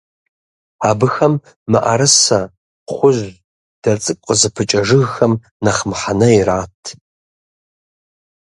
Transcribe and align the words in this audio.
Абыхэм 0.89 1.33
мыӀэрысэ, 1.71 2.39
кхъужь, 2.87 3.23
дэ 3.81 3.91
цӀыкӀу 4.03 4.23
къызыпыкӀэ 4.25 4.79
жыгхэм 4.87 5.33
нэхъ 5.63 5.81
мыхьэнэ 5.89 6.27
ират. 6.39 6.81